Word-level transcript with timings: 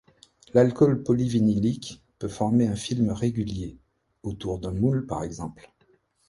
L'alcool 0.55 1.03
polyvinylique 1.03 2.01
peut 2.17 2.27
former 2.27 2.65
un 2.65 2.75
film 2.75 3.11
régulier, 3.11 3.77
autour 4.23 4.57
d'un 4.57 4.71
moule 4.71 5.05
par 5.05 5.23
exemple. 5.23 5.71